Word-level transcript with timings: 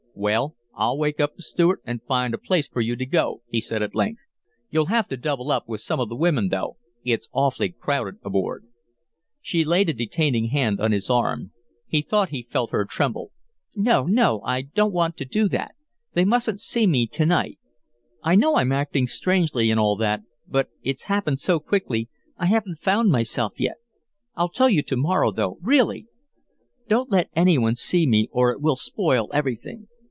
"Well, 0.13 0.55
I'll 0.75 0.97
wake 0.99 1.19
up 1.21 1.37
the 1.37 1.41
steward 1.41 1.79
and 1.85 2.03
find 2.03 2.33
a 2.33 2.37
place 2.37 2.67
for 2.67 2.81
you 2.81 2.95
to 2.97 3.05
go," 3.07 3.41
he 3.47 3.61
said 3.61 3.81
at 3.81 3.95
length. 3.95 4.25
"You'll 4.69 4.87
have 4.87 5.07
to 5.07 5.17
double 5.17 5.51
up 5.51 5.67
with 5.69 5.79
some 5.81 6.01
of 6.01 6.09
the 6.09 6.17
women, 6.17 6.49
though; 6.49 6.77
it's 7.03 7.29
awfully 7.31 7.69
crowded 7.69 8.17
aboard." 8.23 8.65
She 9.41 9.63
laid 9.63 9.89
a 9.89 9.93
detaining 9.93 10.47
hand 10.47 10.79
on 10.81 10.91
his 10.91 11.09
arm. 11.09 11.53
He 11.87 12.01
thought 12.01 12.29
he 12.29 12.43
felt 12.51 12.71
her 12.71 12.83
tremble. 12.85 13.31
"No, 13.73 14.03
no! 14.03 14.41
I 14.41 14.63
don't 14.63 14.91
want 14.93 15.17
you 15.19 15.25
to 15.25 15.29
do 15.31 15.47
that. 15.47 15.75
They 16.13 16.25
mustn't 16.25 16.59
see 16.61 16.85
me 16.85 17.07
to 17.07 17.25
night. 17.25 17.57
I 18.21 18.35
know 18.35 18.57
I'm 18.57 18.73
acting 18.73 19.07
strangely 19.07 19.71
and 19.71 19.79
all 19.79 19.95
that, 19.95 20.21
but 20.45 20.67
it's 20.83 21.03
happened 21.03 21.39
so 21.39 21.57
quickly 21.59 22.09
I 22.37 22.47
haven't 22.47 22.79
found 22.79 23.11
myself 23.11 23.53
yet. 23.57 23.77
I'll 24.35 24.49
tell 24.49 24.69
you 24.69 24.83
to 24.83 24.97
morrow, 24.97 25.31
though, 25.31 25.57
really. 25.61 26.05
Don't 26.89 27.09
let 27.09 27.29
any 27.33 27.57
one 27.57 27.75
see 27.75 28.05
me 28.05 28.27
or 28.31 28.51
it 28.51 28.61
will 28.61 28.75
spoil 28.75 29.29
everything. 29.33 29.87